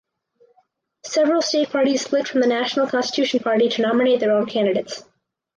Several 1.05 1.43
state 1.43 1.69
parties 1.69 2.01
split 2.01 2.27
from 2.27 2.41
the 2.41 2.47
national 2.47 2.87
Constitution 2.87 3.39
Party 3.39 3.69
to 3.69 3.83
nominate 3.83 4.19
their 4.19 4.31
own 4.35 4.47
candidates. 4.47 5.03